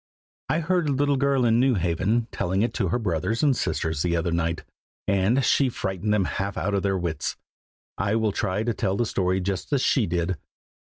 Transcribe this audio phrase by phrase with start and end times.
[0.49, 4.01] I heard a little girl in New Haven, telling it to her brothers and sisters
[4.01, 4.63] the other night,
[5.07, 7.37] and she frightened them half out of their wits.
[7.99, 10.37] I will try to tell the story just as she did.